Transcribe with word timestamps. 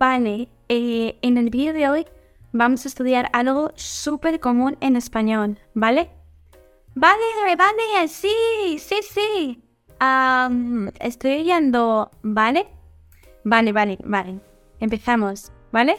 vale. 0.00 0.48
Eh, 0.68 1.18
en 1.22 1.36
el 1.36 1.50
vídeo 1.50 1.72
de 1.72 1.88
hoy 1.88 2.06
vamos 2.52 2.84
a 2.84 2.88
estudiar 2.88 3.28
algo 3.32 3.70
súper 3.76 4.40
común 4.40 4.76
en 4.80 4.96
español, 4.96 5.58
¿vale? 5.74 6.10
Vale, 6.94 7.22
vale, 7.56 8.08
sí, 8.08 8.78
sí, 8.78 8.96
sí. 9.02 9.62
estoy 11.00 11.40
oyendo, 11.40 12.10
¿vale? 12.22 12.66
Vale, 13.44 13.72
vale, 13.72 13.98
vale. 14.02 14.40
Empezamos, 14.80 15.52
¿vale? 15.70 15.96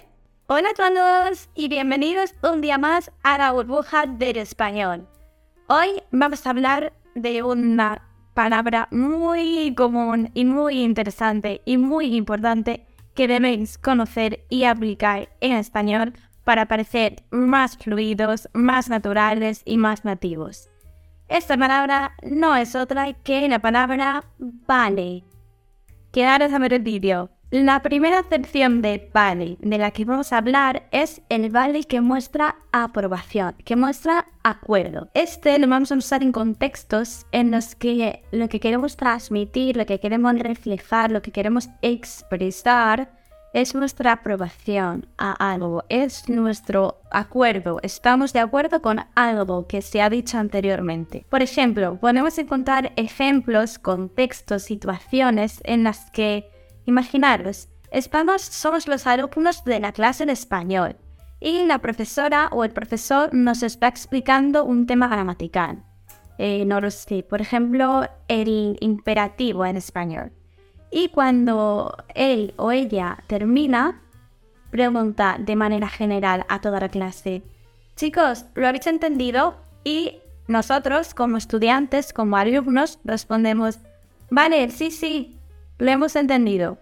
Hola 0.47 0.69
a 0.69 0.73
todos 0.73 1.49
y 1.53 1.69
bienvenidos 1.69 2.33
un 2.43 2.61
día 2.61 2.77
más 2.77 3.11
a 3.23 3.37
la 3.37 3.51
burbuja 3.51 4.07
del 4.07 4.37
español. 4.37 5.07
Hoy 5.67 6.01
vamos 6.11 6.45
a 6.45 6.49
hablar 6.49 6.93
de 7.13 7.43
una 7.43 8.01
palabra 8.33 8.87
muy 8.91 9.75
común 9.75 10.31
y 10.33 10.45
muy 10.45 10.81
interesante 10.81 11.61
y 11.65 11.77
muy 11.77 12.15
importante 12.15 12.85
que 13.13 13.27
debéis 13.27 13.77
conocer 13.77 14.45
y 14.49 14.63
aplicar 14.63 15.29
en 15.41 15.53
español 15.53 16.13
para 16.43 16.67
parecer 16.67 17.23
más 17.29 17.77
fluidos, 17.77 18.49
más 18.53 18.89
naturales 18.89 19.61
y 19.65 19.77
más 19.77 20.05
nativos. 20.05 20.69
Esta 21.27 21.57
palabra 21.57 22.15
no 22.23 22.55
es 22.55 22.75
otra 22.75 23.13
que 23.13 23.47
la 23.47 23.59
palabra 23.59 24.25
vale. 24.37 25.23
Quedaros 26.11 26.51
a 26.51 26.59
ver 26.59 26.73
el 26.73 26.81
vídeo. 26.81 27.29
La 27.51 27.81
primera 27.81 28.19
acepción 28.19 28.81
de 28.81 29.09
vale 29.13 29.57
de 29.59 29.77
la 29.77 29.91
que 29.91 30.05
vamos 30.05 30.31
a 30.31 30.37
hablar 30.37 30.87
es 30.91 31.21
el 31.27 31.49
vale 31.49 31.83
que 31.83 31.99
muestra 31.99 32.55
aprobación, 32.71 33.55
que 33.65 33.75
muestra 33.75 34.27
acuerdo. 34.41 35.09
Este 35.13 35.59
lo 35.59 35.67
vamos 35.67 35.91
a 35.91 35.95
usar 35.95 36.23
en 36.23 36.31
contextos 36.31 37.25
en 37.33 37.51
los 37.51 37.75
que 37.75 38.23
lo 38.31 38.47
que 38.47 38.61
queremos 38.61 38.95
transmitir, 38.95 39.75
lo 39.75 39.85
que 39.85 39.99
queremos 39.99 40.39
reflejar, 40.39 41.11
lo 41.11 41.21
que 41.21 41.33
queremos 41.33 41.67
expresar 41.81 43.11
es 43.53 43.75
nuestra 43.75 44.13
aprobación 44.13 45.07
a 45.17 45.33
algo, 45.51 45.83
es 45.89 46.29
nuestro 46.29 47.01
acuerdo, 47.11 47.79
estamos 47.83 48.31
de 48.31 48.39
acuerdo 48.39 48.81
con 48.81 49.01
algo 49.13 49.67
que 49.67 49.81
se 49.81 50.01
ha 50.01 50.09
dicho 50.09 50.37
anteriormente. 50.37 51.25
Por 51.29 51.41
ejemplo, 51.41 51.97
podemos 51.99 52.37
encontrar 52.37 52.93
ejemplos, 52.95 53.77
contextos, 53.77 54.63
situaciones 54.63 55.59
en 55.65 55.83
las 55.83 56.09
que 56.11 56.49
Imaginaros, 56.85 57.69
estamos, 57.91 58.41
somos 58.41 58.87
los 58.87 59.05
alumnos 59.05 59.63
de 59.63 59.79
la 59.79 59.91
clase 59.91 60.25
de 60.25 60.31
español 60.31 60.95
y 61.39 61.65
la 61.65 61.79
profesora 61.79 62.49
o 62.51 62.63
el 62.63 62.71
profesor 62.71 63.33
nos 63.33 63.63
está 63.63 63.87
explicando 63.87 64.63
un 64.63 64.85
tema 64.85 65.07
gramatical. 65.07 65.83
Eh, 66.37 66.65
no 66.65 66.81
lo 66.81 66.89
sé, 66.89 67.23
por 67.23 67.41
ejemplo, 67.41 68.07
el 68.27 68.77
imperativo 68.79 69.65
en 69.65 69.77
español. 69.77 70.31
Y 70.89 71.09
cuando 71.09 71.95
él 72.15 72.53
o 72.57 72.71
ella 72.71 73.17
termina, 73.27 74.01
pregunta 74.71 75.37
de 75.39 75.55
manera 75.55 75.87
general 75.87 76.45
a 76.49 76.59
toda 76.61 76.79
la 76.79 76.89
clase, 76.89 77.43
chicos, 77.95 78.45
¿lo 78.55 78.67
habéis 78.67 78.87
entendido? 78.87 79.55
Y 79.83 80.19
nosotros, 80.47 81.13
como 81.13 81.37
estudiantes, 81.37 82.11
como 82.11 82.37
alumnos, 82.37 82.99
respondemos, 83.03 83.79
vale, 84.29 84.69
sí, 84.69 84.91
sí, 84.91 85.37
lo 85.81 85.89
hemos 85.89 86.15
entendido. 86.15 86.77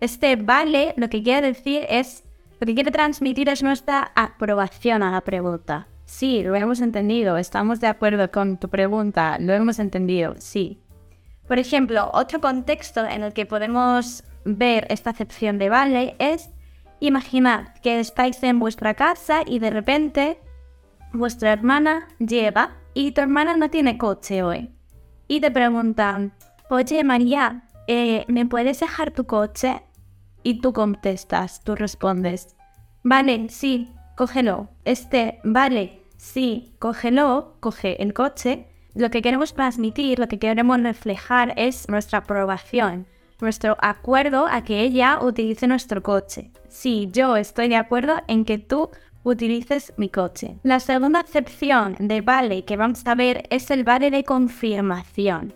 Este 0.00 0.36
vale 0.36 0.94
lo 0.96 1.08
que 1.08 1.20
quiere 1.24 1.48
decir 1.48 1.84
es, 1.88 2.22
lo 2.60 2.66
que 2.66 2.76
quiere 2.76 2.92
transmitir 2.92 3.48
es 3.48 3.60
nuestra 3.64 4.12
aprobación 4.14 5.02
a 5.02 5.10
la 5.10 5.20
pregunta. 5.22 5.88
Sí, 6.04 6.44
lo 6.44 6.54
hemos 6.54 6.80
entendido, 6.80 7.36
estamos 7.38 7.80
de 7.80 7.88
acuerdo 7.88 8.30
con 8.30 8.56
tu 8.58 8.68
pregunta, 8.68 9.36
lo 9.40 9.52
hemos 9.52 9.80
entendido, 9.80 10.36
sí. 10.38 10.80
Por 11.48 11.58
ejemplo, 11.58 12.08
otro 12.12 12.40
contexto 12.40 13.04
en 13.04 13.24
el 13.24 13.32
que 13.32 13.46
podemos 13.46 14.22
ver 14.44 14.86
esta 14.90 15.10
acepción 15.10 15.58
de 15.58 15.68
vale 15.68 16.14
es 16.20 16.50
imaginar 17.00 17.74
que 17.82 17.98
estáis 17.98 18.40
en 18.44 18.60
vuestra 18.60 18.94
casa 18.94 19.40
y 19.44 19.58
de 19.58 19.70
repente 19.70 20.38
vuestra 21.12 21.52
hermana 21.52 22.06
lleva 22.20 22.76
y 22.94 23.10
tu 23.10 23.22
hermana 23.22 23.56
no 23.56 23.70
tiene 23.70 23.98
coche 23.98 24.44
hoy. 24.44 24.70
Y 25.26 25.40
te 25.40 25.50
preguntan, 25.50 26.32
oye 26.70 27.02
María, 27.02 27.65
eh, 27.86 28.24
¿me 28.28 28.46
puedes 28.46 28.80
dejar 28.80 29.10
tu 29.10 29.24
coche? 29.24 29.82
Y 30.42 30.60
tú 30.60 30.72
contestas, 30.72 31.62
tú 31.62 31.74
respondes, 31.74 32.56
vale, 33.02 33.48
sí, 33.48 33.92
cógelo. 34.16 34.68
Este, 34.84 35.40
vale, 35.44 36.02
sí, 36.16 36.74
cógelo, 36.78 37.56
coge 37.60 38.02
el 38.02 38.12
coche. 38.14 38.66
Lo 38.94 39.10
que 39.10 39.22
queremos 39.22 39.54
transmitir, 39.54 40.18
lo 40.18 40.28
que 40.28 40.38
queremos 40.38 40.80
reflejar 40.80 41.52
es 41.56 41.88
nuestra 41.88 42.20
aprobación, 42.20 43.06
nuestro 43.40 43.76
acuerdo 43.80 44.46
a 44.46 44.62
que 44.64 44.80
ella 44.80 45.18
utilice 45.20 45.66
nuestro 45.66 46.02
coche. 46.02 46.50
Sí, 46.68 47.08
yo 47.12 47.36
estoy 47.36 47.68
de 47.68 47.76
acuerdo 47.76 48.22
en 48.26 48.44
que 48.44 48.58
tú 48.58 48.90
utilices 49.22 49.92
mi 49.96 50.08
coche. 50.08 50.56
La 50.62 50.80
segunda 50.80 51.20
acepción 51.20 51.96
de 51.98 52.20
vale 52.20 52.64
que 52.64 52.76
vamos 52.76 53.06
a 53.06 53.14
ver 53.14 53.46
es 53.50 53.70
el 53.70 53.84
vale 53.84 54.10
de 54.10 54.24
confirmación 54.24 55.52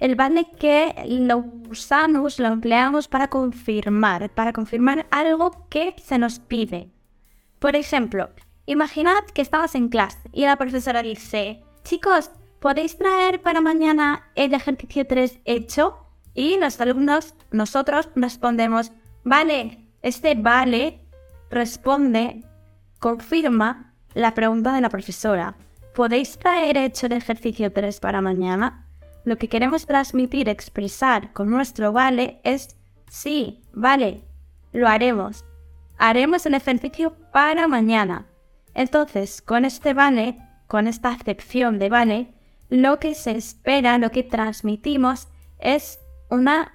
el 0.00 0.14
vale 0.14 0.48
que 0.58 0.94
lo 1.06 1.44
usamos, 1.68 2.38
lo 2.38 2.48
empleamos 2.48 3.08
para 3.08 3.28
confirmar, 3.28 4.30
para 4.30 4.52
confirmar 4.52 5.06
algo 5.10 5.66
que 5.68 5.94
se 6.02 6.18
nos 6.18 6.38
pide. 6.38 6.90
Por 7.58 7.74
ejemplo, 7.76 8.30
imaginad 8.66 9.24
que 9.34 9.42
estamos 9.42 9.74
en 9.74 9.88
clase 9.88 10.18
y 10.32 10.42
la 10.42 10.56
profesora 10.56 11.02
dice, 11.02 11.62
chicos, 11.82 12.30
¿podéis 12.60 12.96
traer 12.96 13.42
para 13.42 13.60
mañana 13.60 14.30
el 14.34 14.54
ejercicio 14.54 15.06
3 15.06 15.40
hecho? 15.44 15.98
Y 16.34 16.56
los 16.58 16.80
alumnos, 16.80 17.34
nosotros 17.50 18.08
respondemos, 18.14 18.92
vale, 19.24 19.88
este 20.02 20.36
vale 20.36 21.00
responde, 21.50 22.44
confirma 23.00 23.94
la 24.14 24.34
pregunta 24.34 24.72
de 24.72 24.80
la 24.80 24.88
profesora. 24.88 25.56
¿Podéis 25.94 26.38
traer 26.38 26.76
hecho 26.76 27.06
el 27.06 27.12
ejercicio 27.12 27.72
3 27.72 27.98
para 27.98 28.20
mañana? 28.20 28.87
Lo 29.24 29.36
que 29.36 29.48
queremos 29.48 29.86
transmitir, 29.86 30.48
expresar 30.48 31.32
con 31.32 31.50
nuestro 31.50 31.92
vale 31.92 32.40
es 32.44 32.76
sí, 33.08 33.62
vale, 33.72 34.24
lo 34.72 34.88
haremos. 34.88 35.44
Haremos 35.98 36.46
el 36.46 36.54
ejercicio 36.54 37.14
para 37.32 37.68
mañana. 37.68 38.26
Entonces, 38.74 39.42
con 39.42 39.64
este 39.64 39.94
vale, 39.94 40.38
con 40.66 40.86
esta 40.86 41.10
acepción 41.10 41.78
de 41.78 41.88
vale, 41.88 42.34
lo 42.68 42.98
que 42.98 43.14
se 43.14 43.32
espera, 43.32 43.98
lo 43.98 44.10
que 44.10 44.22
transmitimos 44.22 45.28
es 45.58 45.98
una 46.30 46.72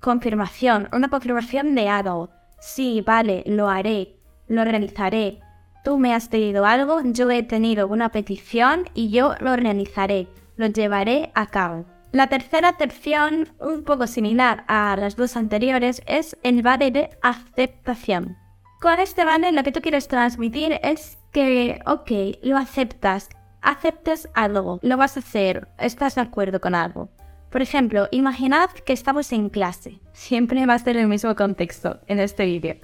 confirmación, 0.00 0.88
una 0.92 1.08
confirmación 1.08 1.74
de 1.74 1.88
algo. 1.88 2.30
Sí, 2.60 3.02
vale, 3.04 3.42
lo 3.46 3.68
haré, 3.68 4.16
lo 4.46 4.64
realizaré. 4.64 5.40
Tú 5.84 5.98
me 5.98 6.14
has 6.14 6.28
pedido 6.28 6.64
algo, 6.64 7.00
yo 7.02 7.28
he 7.30 7.42
tenido 7.42 7.88
una 7.88 8.10
petición 8.10 8.84
y 8.94 9.10
yo 9.10 9.34
lo 9.40 9.56
realizaré 9.56 10.28
lo 10.56 10.66
llevaré 10.66 11.30
a 11.34 11.46
cabo. 11.46 11.86
La 12.12 12.26
tercera 12.26 12.68
acepción, 12.68 13.48
un 13.58 13.84
poco 13.84 14.06
similar 14.06 14.64
a 14.68 14.96
las 14.96 15.16
dos 15.16 15.36
anteriores, 15.36 16.02
es 16.06 16.36
el 16.42 16.62
vale 16.62 16.90
de 16.90 17.10
aceptación. 17.22 18.36
Con 18.80 19.00
este 19.00 19.24
vale 19.24 19.52
lo 19.52 19.62
que 19.62 19.72
tú 19.72 19.80
quieres 19.80 20.08
transmitir 20.08 20.78
es 20.82 21.16
que, 21.32 21.80
ok, 21.86 22.10
lo 22.42 22.58
aceptas, 22.58 23.30
aceptes 23.62 24.28
algo, 24.34 24.78
lo 24.82 24.96
vas 24.96 25.16
a 25.16 25.20
hacer, 25.20 25.68
estás 25.78 26.16
de 26.16 26.20
acuerdo 26.20 26.60
con 26.60 26.74
algo. 26.74 27.08
Por 27.50 27.62
ejemplo, 27.62 28.08
imaginad 28.10 28.70
que 28.70 28.92
estamos 28.92 29.30
en 29.32 29.50
clase. 29.50 30.00
Siempre 30.12 30.66
va 30.66 30.74
a 30.74 30.78
ser 30.78 30.96
el 30.96 31.06
mismo 31.06 31.34
contexto 31.36 32.00
en 32.06 32.18
este 32.18 32.44
vídeo. 32.44 32.76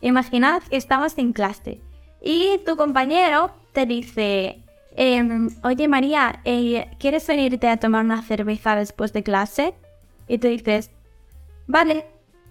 Imaginad 0.00 0.62
que 0.62 0.76
estamos 0.76 1.16
en 1.18 1.32
clase 1.32 1.80
y 2.20 2.58
tu 2.66 2.76
compañero 2.76 3.50
te 3.72 3.86
dice, 3.86 4.63
Em, 4.96 5.50
oye 5.64 5.88
María, 5.88 6.40
eh, 6.44 6.88
¿quieres 6.98 7.26
venirte 7.26 7.68
a 7.68 7.78
tomar 7.78 8.04
una 8.04 8.22
cerveza 8.22 8.76
después 8.76 9.12
de 9.12 9.24
clase? 9.24 9.74
Y 10.28 10.38
tú 10.38 10.48
dices, 10.48 10.90
vale, 11.66 12.06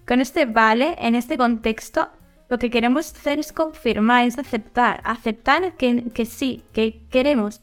con 0.06 0.20
este 0.20 0.44
vale, 0.44 0.94
en 0.98 1.14
este 1.14 1.38
contexto, 1.38 2.08
lo 2.50 2.58
que 2.58 2.70
queremos 2.70 3.12
hacer 3.12 3.38
es 3.38 3.52
confirmar, 3.52 4.26
es 4.26 4.38
aceptar, 4.38 5.00
aceptar 5.04 5.76
que, 5.76 6.04
que 6.12 6.26
sí, 6.26 6.62
que 6.72 7.00
queremos. 7.10 7.62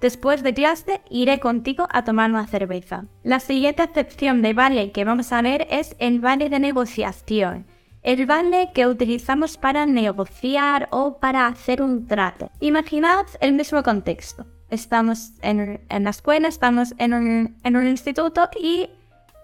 Después 0.00 0.42
de 0.42 0.54
clase 0.54 1.02
iré 1.10 1.40
contigo 1.40 1.86
a 1.90 2.04
tomar 2.04 2.30
una 2.30 2.46
cerveza. 2.46 3.04
La 3.22 3.40
siguiente 3.40 3.82
acepción 3.82 4.40
de 4.40 4.54
vale 4.54 4.92
que 4.92 5.04
vamos 5.04 5.32
a 5.32 5.42
ver 5.42 5.66
es 5.70 5.96
el 5.98 6.20
vale 6.20 6.48
de 6.48 6.60
negociación 6.60 7.66
el 8.02 8.26
vale 8.26 8.70
que 8.72 8.86
utilizamos 8.86 9.56
para 9.56 9.86
negociar 9.86 10.88
o 10.90 11.18
para 11.18 11.46
hacer 11.46 11.82
un 11.82 12.06
trato. 12.06 12.50
Imaginad 12.60 13.26
el 13.40 13.52
mismo 13.52 13.82
contexto. 13.82 14.46
Estamos 14.70 15.32
en, 15.42 15.80
la 15.88 16.10
escuela, 16.10 16.48
estamos 16.48 16.94
en 16.98 17.12
un, 17.12 17.86
instituto 17.86 18.48
y 18.58 18.88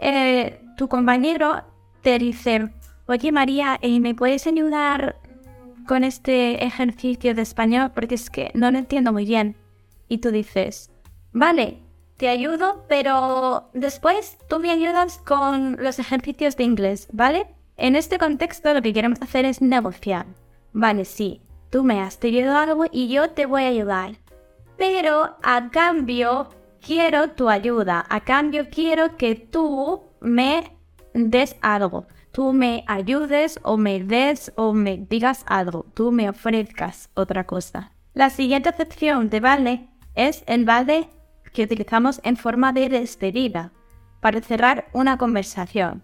eh, 0.01 0.61
tu 0.77 0.89
compañero 0.89 1.65
te 2.03 2.19
dice, 2.19 2.71
oye 3.07 3.33
María, 3.33 3.79
eh, 3.83 3.99
¿me 3.99 4.15
puedes 4.15 4.47
ayudar 4.47 5.17
con 5.89 6.05
este 6.05 6.65
ejercicio 6.65 7.35
de 7.35 7.43
español? 7.43 7.91
Porque 7.95 8.15
es 8.15 8.31
que 8.31 8.51
no 8.55 8.71
lo 8.71 8.79
entiendo 8.79 9.13
muy 9.13 9.25
bien. 9.25 9.57
Y 10.09 10.19
tú 10.19 10.31
dices, 10.31 10.91
vale, 11.33 11.81
te 12.17 12.29
ayudo, 12.29 12.85
pero 12.89 13.69
después 13.75 14.39
tú 14.49 14.61
me 14.61 14.71
ayudas 14.71 15.19
con 15.19 15.77
los 15.83 15.99
ejercicios 15.99 16.57
de 16.57 16.65
inglés, 16.65 17.09
¿vale? 17.13 17.56
En 17.77 17.95
este 17.95 18.19
contexto 18.19 18.73
lo 18.73 18.83
que 18.83 18.93
queremos 18.93 19.21
hacer 19.21 19.45
es 19.45 19.61
negociar. 19.61 20.27
Vale, 20.73 21.05
sí, 21.05 21.43
tú 21.71 21.85
me 21.85 22.01
has 22.01 22.17
pedido 22.17 22.57
algo 22.57 22.85
y 22.91 23.09
yo 23.09 23.31
te 23.31 23.47
voy 23.47 23.65
a 23.65 23.69
ayudar. 23.69 24.17
Pero 24.79 25.37
a 25.43 25.71
cambio 25.71 26.49
quiero 26.81 27.31
tu 27.31 27.49
ayuda. 27.49 28.07
A 28.09 28.21
cambio 28.21 28.69
quiero 28.71 29.17
que 29.17 29.35
tú 29.35 30.03
me 30.21 30.77
des 31.13 31.57
algo. 31.61 32.07
Tú 32.33 32.53
me 32.53 32.85
ayudes 32.87 33.59
o 33.63 33.77
me 33.77 34.01
des 34.01 34.53
o 34.57 34.73
me 34.73 34.99
digas 34.99 35.45
algo. 35.47 35.87
Tú 35.95 36.13
me 36.13 36.29
ofrezcas 36.29 37.11
otra 37.15 37.47
cosa. 37.47 37.93
La 38.15 38.31
siguiente 38.31 38.69
acepción 38.69 39.29
de 39.29 39.41
vale 39.41 39.89
es 40.15 40.45
el 40.47 40.65
vale 40.65 41.09
que 41.53 41.65
utilizamos 41.65 42.21
en 42.25 42.37
forma 42.37 42.73
de 42.73 42.89
despedida 42.89 43.73
para 44.21 44.41
cerrar 44.41 44.89
una 44.93 45.19
conversación. 45.19 46.03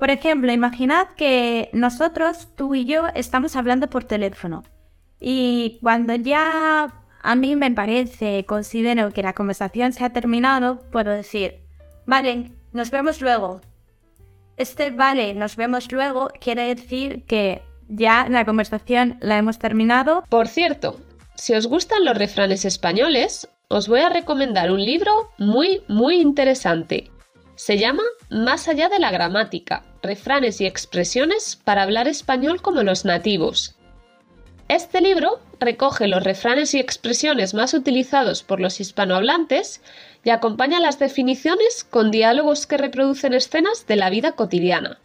Por 0.00 0.08
ejemplo, 0.08 0.50
imaginad 0.50 1.08
que 1.14 1.68
nosotros, 1.74 2.48
tú 2.56 2.74
y 2.74 2.86
yo, 2.86 3.08
estamos 3.14 3.54
hablando 3.54 3.90
por 3.90 4.04
teléfono 4.04 4.64
y 5.20 5.78
cuando 5.82 6.14
ya 6.14 6.94
a 7.22 7.34
mí 7.34 7.54
me 7.54 7.70
parece, 7.70 8.46
considero 8.46 9.10
que 9.10 9.22
la 9.22 9.34
conversación 9.34 9.92
se 9.92 10.02
ha 10.02 10.14
terminado, 10.14 10.80
puedo 10.90 11.10
decir, 11.10 11.60
vale, 12.06 12.50
nos 12.72 12.90
vemos 12.90 13.20
luego. 13.20 13.60
Este 14.56 14.90
vale, 14.90 15.34
nos 15.34 15.56
vemos 15.56 15.92
luego 15.92 16.30
quiere 16.40 16.74
decir 16.74 17.26
que 17.26 17.60
ya 17.86 18.26
la 18.26 18.46
conversación 18.46 19.18
la 19.20 19.36
hemos 19.36 19.58
terminado. 19.58 20.24
Por 20.30 20.48
cierto, 20.48 20.98
si 21.34 21.52
os 21.52 21.66
gustan 21.66 22.06
los 22.06 22.16
refranes 22.16 22.64
españoles, 22.64 23.50
os 23.68 23.86
voy 23.86 24.00
a 24.00 24.08
recomendar 24.08 24.70
un 24.70 24.82
libro 24.82 25.12
muy, 25.36 25.82
muy 25.88 26.22
interesante. 26.22 27.10
Se 27.60 27.76
llama 27.76 28.04
Más 28.30 28.68
allá 28.68 28.88
de 28.88 28.98
la 28.98 29.10
gramática, 29.10 29.84
refranes 30.02 30.62
y 30.62 30.66
expresiones 30.66 31.60
para 31.62 31.82
hablar 31.82 32.08
español 32.08 32.62
como 32.62 32.82
los 32.82 33.04
nativos. 33.04 33.74
Este 34.68 35.02
libro 35.02 35.40
recoge 35.58 36.08
los 36.08 36.24
refranes 36.24 36.72
y 36.72 36.78
expresiones 36.78 37.52
más 37.52 37.74
utilizados 37.74 38.42
por 38.42 38.60
los 38.60 38.80
hispanohablantes 38.80 39.82
y 40.24 40.30
acompaña 40.30 40.80
las 40.80 40.98
definiciones 40.98 41.84
con 41.84 42.10
diálogos 42.10 42.66
que 42.66 42.78
reproducen 42.78 43.34
escenas 43.34 43.86
de 43.86 43.96
la 43.96 44.08
vida 44.08 44.32
cotidiana. 44.32 44.98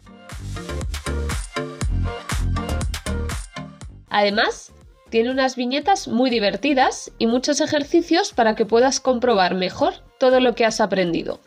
Además, 4.08 4.72
tiene 5.10 5.30
unas 5.30 5.56
viñetas 5.56 6.08
muy 6.08 6.30
divertidas 6.30 7.12
y 7.18 7.26
muchos 7.26 7.60
ejercicios 7.60 8.32
para 8.32 8.56
que 8.56 8.64
puedas 8.64 8.98
comprobar 8.98 9.54
mejor 9.54 9.92
todo 10.18 10.40
lo 10.40 10.54
que 10.54 10.64
has 10.64 10.80
aprendido. 10.80 11.38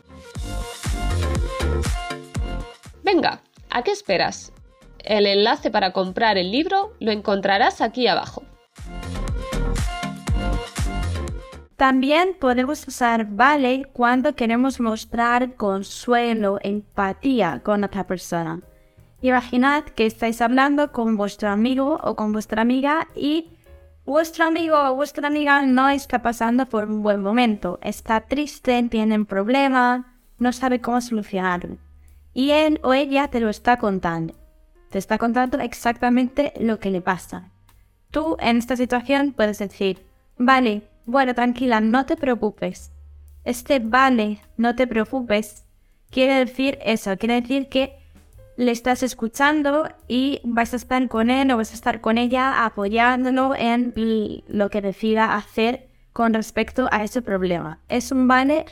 Venga, 3.12 3.42
¿a 3.70 3.82
qué 3.82 3.90
esperas? 3.90 4.52
El 5.00 5.26
enlace 5.26 5.68
para 5.68 5.92
comprar 5.92 6.38
el 6.38 6.52
libro 6.52 6.92
lo 7.00 7.10
encontrarás 7.10 7.80
aquí 7.80 8.06
abajo. 8.06 8.44
También 11.74 12.36
podemos 12.38 12.86
usar 12.86 13.26
vale 13.28 13.88
cuando 13.92 14.36
queremos 14.36 14.78
mostrar 14.78 15.56
consuelo, 15.56 16.60
empatía 16.62 17.62
con 17.64 17.82
otra 17.82 18.06
persona. 18.06 18.60
Imaginad 19.22 19.82
que 19.86 20.06
estáis 20.06 20.40
hablando 20.40 20.92
con 20.92 21.16
vuestro 21.16 21.48
amigo 21.48 21.98
o 22.04 22.14
con 22.14 22.30
vuestra 22.30 22.62
amiga 22.62 23.08
y 23.16 23.50
vuestro 24.04 24.44
amigo 24.44 24.76
o 24.78 24.94
vuestra 24.94 25.26
amiga 25.26 25.62
no 25.62 25.88
está 25.88 26.22
pasando 26.22 26.66
por 26.66 26.84
un 26.84 27.02
buen 27.02 27.22
momento, 27.22 27.80
está 27.82 28.20
triste, 28.20 28.80
tiene 28.88 29.16
un 29.16 29.26
problema, 29.26 30.14
no 30.38 30.52
sabe 30.52 30.80
cómo 30.80 31.00
solucionarlo. 31.00 31.89
Y 32.32 32.50
él 32.50 32.80
o 32.82 32.94
ella 32.94 33.28
te 33.28 33.40
lo 33.40 33.48
está 33.48 33.78
contando. 33.78 34.34
Te 34.90 34.98
está 34.98 35.18
contando 35.18 35.58
exactamente 35.58 36.52
lo 36.60 36.78
que 36.78 36.90
le 36.90 37.00
pasa. 37.00 37.50
Tú 38.10 38.36
en 38.40 38.56
esta 38.56 38.76
situación 38.76 39.32
puedes 39.32 39.58
decir, 39.58 40.04
vale, 40.36 40.82
bueno, 41.06 41.34
tranquila, 41.34 41.80
no 41.80 42.06
te 42.06 42.16
preocupes. 42.16 42.92
Este 43.44 43.78
vale, 43.78 44.40
no 44.56 44.74
te 44.74 44.86
preocupes, 44.86 45.64
quiere 46.10 46.34
decir 46.34 46.78
eso, 46.82 47.16
quiere 47.16 47.40
decir 47.40 47.68
que 47.68 48.00
le 48.56 48.72
estás 48.72 49.02
escuchando 49.02 49.88
y 50.06 50.40
vas 50.44 50.74
a 50.74 50.76
estar 50.76 51.08
con 51.08 51.30
él 51.30 51.50
o 51.50 51.56
vas 51.56 51.70
a 51.70 51.74
estar 51.74 52.02
con 52.02 52.18
ella 52.18 52.66
apoyándolo 52.66 53.54
en 53.56 53.94
lo 54.48 54.68
que 54.68 54.82
decida 54.82 55.34
hacer 55.34 55.88
con 56.12 56.34
respecto 56.34 56.88
a 56.92 57.02
ese 57.02 57.22
problema. 57.22 57.80
Es 57.88 58.12
un 58.12 58.28
vale 58.28 58.66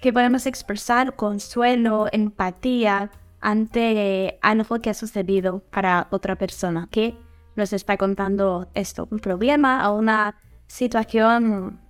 que 0.00 0.12
podemos 0.12 0.46
expresar 0.46 1.16
consuelo, 1.16 2.06
empatía, 2.12 3.10
ante 3.40 4.38
algo 4.42 4.80
que 4.80 4.90
ha 4.90 4.94
sucedido 4.94 5.60
para 5.70 6.08
otra 6.10 6.36
persona 6.36 6.88
que 6.90 7.16
nos 7.54 7.72
está 7.72 7.96
contando 7.96 8.68
esto, 8.74 9.08
un 9.10 9.18
problema 9.18 9.90
o 9.90 9.98
una 9.98 10.36
situación 10.66 11.80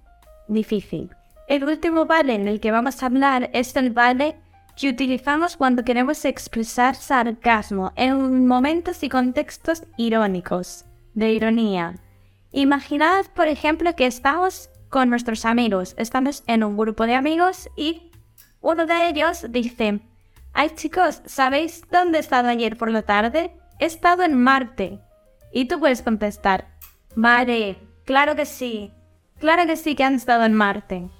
difícil. 0.49 1.11
El 1.49 1.65
último 1.65 2.07
vale 2.07 2.35
en 2.35 2.49
el 2.49 2.61
que 2.61 2.73
vamos 2.73 3.03
a 3.03 3.07
hablar 3.07 3.51
es 3.53 3.75
el 3.77 3.91
vale 3.91 4.37
que 4.77 4.91
utilizamos 4.91 5.57
cuando 5.57 5.85
queremos 5.85 6.25
expresar 6.25 6.95
sarcasmo 6.95 7.93
en 7.97 8.47
momentos 8.47 9.03
y 9.03 9.09
contextos 9.09 9.85
irónicos, 9.97 10.85
de 11.15 11.33
ironía. 11.33 11.95
Imaginad, 12.53 13.25
por 13.35 13.49
ejemplo, 13.49 13.95
que 13.97 14.07
estamos 14.07 14.69
con 14.97 15.11
nuestros 15.11 15.45
amigos, 15.45 15.95
estamos 15.99 16.43
en 16.47 16.65
un 16.65 16.75
grupo 16.75 17.05
de 17.05 17.15
amigos 17.15 17.69
y 17.77 18.11
uno 18.63 18.87
de 18.87 19.11
ellos 19.11 19.45
dice, 19.51 20.01
Ay 20.55 20.71
chicos, 20.71 21.21
¿sabéis 21.27 21.85
dónde 21.93 22.17
he 22.17 22.21
estado 22.23 22.49
ayer 22.49 22.79
por 22.79 22.91
la 22.91 23.03
tarde? 23.03 23.55
He 23.79 23.85
estado 23.85 24.23
en 24.23 24.43
Marte. 24.43 24.99
Y 25.53 25.67
tú 25.67 25.79
puedes 25.81 26.01
contestar, 26.01 26.69
vale, 27.15 27.77
claro 28.07 28.37
que 28.37 28.47
sí, 28.47 28.91
claro 29.39 29.67
que 29.67 29.77
sí 29.77 29.95
que 29.97 30.05
han 30.05 30.15
estado 30.15 30.47
en 30.47 30.55
Marte. 30.55 31.11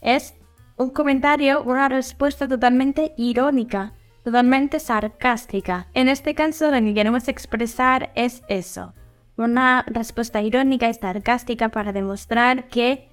Es 0.00 0.34
un 0.78 0.88
comentario, 0.88 1.62
una 1.62 1.90
respuesta 1.90 2.48
totalmente 2.48 3.12
irónica, 3.18 3.92
totalmente 4.24 4.80
sarcástica. 4.80 5.88
En 5.92 6.08
este 6.08 6.34
caso 6.34 6.70
lo 6.70 6.80
que 6.80 6.94
queremos 6.94 7.28
expresar 7.28 8.12
es 8.14 8.42
eso, 8.48 8.94
una 9.36 9.84
respuesta 9.88 10.40
irónica 10.40 10.88
y 10.88 10.94
sarcástica 10.94 11.68
para 11.68 11.92
demostrar 11.92 12.68
que 12.68 13.10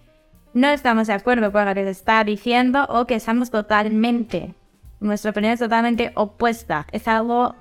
no 0.53 0.69
estamos 0.69 1.07
de 1.07 1.13
acuerdo 1.13 1.51
con 1.51 1.65
lo 1.65 1.73
que 1.73 1.89
está 1.89 2.23
diciendo 2.23 2.85
o 2.89 3.05
que 3.05 3.15
estamos 3.15 3.51
totalmente 3.51 4.55
nuestra 5.03 5.31
opinión 5.31 5.53
es 5.53 5.59
totalmente 5.59 6.11
opuesta. 6.15 6.87
Es 6.91 7.07
algo 7.07 7.55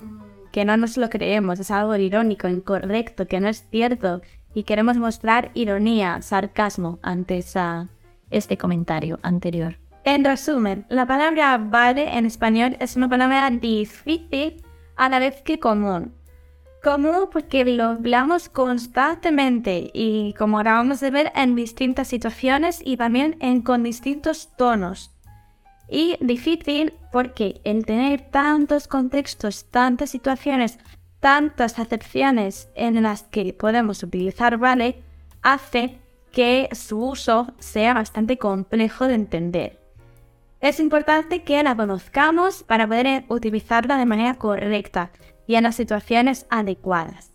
que 0.53 0.65
no 0.65 0.77
nos 0.77 0.97
lo 0.97 1.11
creemos, 1.11 1.59
es 1.61 1.71
algo 1.71 1.97
irónico, 1.97 2.49
incorrecto, 2.49 3.27
que 3.27 3.41
no 3.41 3.49
es 3.49 3.67
cierto. 3.71 4.23
Y 4.55 4.63
queremos 4.63 4.97
mostrar 4.97 5.51
ironía, 5.55 6.23
sarcasmo 6.23 6.99
ante 7.03 7.39
esa, 7.39 7.89
este 8.31 8.57
comentario 8.57 9.19
anterior. 9.23 9.79
En 10.05 10.25
resumen, 10.25 10.85
la 10.89 11.07
palabra 11.07 11.59
vale 11.59 12.17
en 12.17 12.27
español 12.27 12.77
es 12.81 12.97
una 12.97 13.09
palabra 13.09 13.51
difícil 13.51 14.63
a 14.97 15.09
la 15.09 15.19
vez 15.19 15.43
que 15.43 15.59
común. 15.59 16.15
Común 16.83 17.29
porque 17.31 17.65
lo 17.65 17.85
hablamos 17.85 18.49
constantemente 18.49 19.93
y 19.95 20.35
como 20.37 20.57
ahora 20.57 20.73
vamos 20.73 21.01
a 21.05 21.11
ver 21.11 21.31
en 21.37 21.55
distintas 21.55 22.09
situaciones 22.09 22.83
y 22.85 22.97
también 22.97 23.37
en, 23.39 23.63
con 23.63 23.85
distintos 23.85 24.51
tonos. 24.57 25.13
Y 25.89 26.17
difícil 26.21 26.93
porque 27.13 27.61
el 27.63 27.87
tener 27.87 28.23
tantos 28.23 28.89
contextos, 28.89 29.67
tantas 29.71 30.11
situaciones, 30.11 30.81
tantas 31.21 31.79
acepciones 31.79 32.69
en 32.75 33.01
las 33.01 33.23
que 33.23 33.53
podemos 33.53 34.03
utilizar 34.03 34.59
vale, 34.59 35.05
hace 35.41 36.01
que 36.33 36.69
su 36.73 36.99
uso 36.99 37.53
sea 37.61 37.95
bastante 37.95 38.39
complejo 38.39 39.07
de 39.07 39.15
entender. 39.15 39.79
Es 40.61 40.81
importante 40.81 41.45
que 41.45 41.63
la 41.63 41.77
conozcamos 41.77 42.65
para 42.65 42.89
poder 42.89 43.25
utilizarla 43.29 43.99
de 43.99 44.07
manera 44.07 44.35
correcta 44.35 45.13
y 45.47 45.57
en 45.57 45.65
las 45.65 45.77
situaciones 45.77 46.47
adecuadas. 46.51 47.33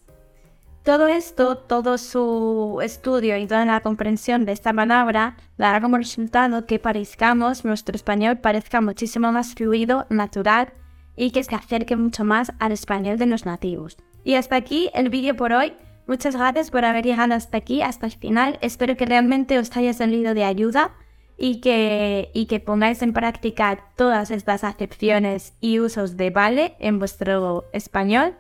Todo 0.84 1.08
esto, 1.08 1.58
todo 1.58 1.98
su 1.98 2.80
estudio 2.82 3.38
y 3.38 3.46
toda 3.46 3.66
la 3.66 3.82
comprensión 3.82 4.46
de 4.46 4.54
esta 4.54 4.72
palabra 4.72 5.36
dará 5.58 5.82
como 5.82 5.98
resultado 5.98 6.66
que 6.66 6.80
parezcamos, 6.80 7.66
nuestro 7.66 7.96
español 7.96 8.38
parezca 8.38 8.80
muchísimo 8.80 9.34
más 9.34 9.54
fluido, 9.54 10.06
natural 10.10 10.72
y 11.18 11.32
que 11.32 11.44
se 11.44 11.56
acerque 11.56 11.98
mucho 11.98 12.24
más 12.24 12.54
al 12.60 12.72
español 12.72 13.18
de 13.18 13.26
los 13.26 13.46
nativos. 13.46 13.98
Y 14.24 14.36
hasta 14.36 14.56
aquí 14.56 14.90
el 14.94 15.10
vídeo 15.10 15.36
por 15.36 15.52
hoy. 15.52 15.74
Muchas 16.08 16.38
gracias 16.38 16.72
por 16.72 16.86
haber 16.86 17.04
llegado 17.04 17.34
hasta 17.34 17.58
aquí, 17.58 17.82
hasta 17.82 18.06
el 18.06 18.14
final. 18.14 18.58
Espero 18.62 18.96
que 18.96 19.06
realmente 19.06 19.60
os 19.60 19.76
haya 19.76 19.92
salido 19.92 20.34
de 20.34 20.46
ayuda 20.46 20.92
y 21.38 21.62
que, 21.62 22.29
y 22.34 22.48
que 22.48 22.60
pongáis 22.60 23.01
en 23.01 23.13
práctica 23.13 23.91
todas 23.96 24.32
estas 24.32 24.63
acepciones 24.63 25.53
y 25.62 25.79
usos 25.79 26.17
de 26.17 26.29
vale 26.29 26.75
en 26.79 27.00
vuestro 27.00 27.65
español 27.74 28.36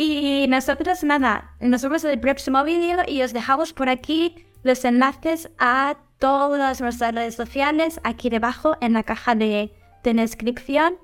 y 0.00 0.46
nosotros 0.48 1.02
nada, 1.02 1.56
nos 1.58 1.82
vemos 1.82 2.04
en 2.04 2.12
el 2.12 2.20
próximo 2.20 2.62
vídeo 2.62 2.98
y 3.08 3.22
os 3.22 3.32
dejamos 3.32 3.72
por 3.72 3.88
aquí 3.88 4.36
los 4.62 4.84
enlaces 4.84 5.50
a 5.58 5.96
todas 6.20 6.80
nuestras 6.80 7.12
redes 7.12 7.34
sociales 7.34 7.98
aquí 8.04 8.30
debajo 8.30 8.76
en 8.80 8.92
la 8.92 9.02
caja 9.02 9.34
de, 9.34 9.72
de 10.04 10.14
descripción. 10.14 10.94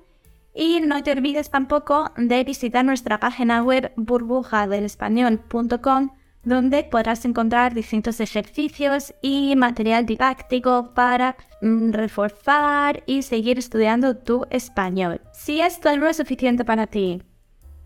Y 0.53 0.79
no 0.79 1.03
te 1.03 1.11
olvides 1.11 1.49
tampoco 1.49 2.09
de 2.15 2.45
visitar 2.45 2.85
nuestra 2.85 3.19
página 3.19 3.61
web 3.61 3.91
burbujadelespañol.com 3.97 6.11
donde 6.45 6.83
podrás 6.83 7.25
encontrar 7.25 7.73
distintos 7.73 8.19
ejercicios 8.19 9.13
y 9.21 9.55
material 9.55 10.05
didáctico 10.05 10.93
para 10.93 11.35
mm, 11.61 11.91
reforzar 11.91 13.03
y 13.05 13.23
seguir 13.23 13.57
estudiando 13.57 14.15
tu 14.15 14.45
español. 14.51 15.21
Si 15.33 15.59
esto 15.59 15.95
no 15.97 16.07
es 16.07 16.17
suficiente 16.17 16.63
para 16.63 16.87
ti, 16.87 17.23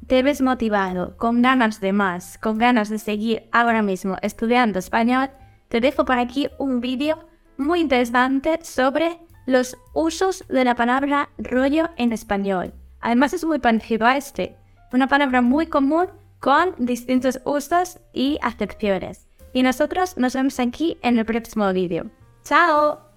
te 0.07 0.23
ves 0.23 0.41
motivado, 0.41 1.15
con 1.17 1.41
ganas 1.41 1.79
de 1.79 1.93
más, 1.93 2.37
con 2.37 2.57
ganas 2.57 2.89
de 2.89 2.99
seguir 2.99 3.43
ahora 3.51 3.81
mismo 3.81 4.17
estudiando 4.21 4.79
español, 4.79 5.29
te 5.69 5.81
dejo 5.81 6.03
por 6.03 6.17
aquí 6.17 6.49
un 6.57 6.81
vídeo 6.81 7.27
muy 7.57 7.79
interesante 7.79 8.59
sobre 8.63 9.19
los 9.45 9.77
usos 9.93 10.45
de 10.49 10.63
la 10.63 10.75
palabra 10.75 11.29
rollo 11.37 11.89
en 11.97 12.11
español. 12.11 12.73
Además 13.01 13.33
es 13.33 13.45
muy 13.45 13.59
parecido 13.59 14.05
a 14.05 14.17
este, 14.17 14.55
una 14.91 15.07
palabra 15.07 15.41
muy 15.41 15.67
común 15.67 16.07
con 16.39 16.73
distintos 16.77 17.39
usos 17.45 17.99
y 18.13 18.37
acepciones. 18.41 19.27
Y 19.53 19.63
nosotros 19.63 20.17
nos 20.17 20.33
vemos 20.33 20.59
aquí 20.59 20.97
en 21.01 21.17
el 21.17 21.25
próximo 21.25 21.71
vídeo. 21.73 22.09
¡Chao! 22.43 23.08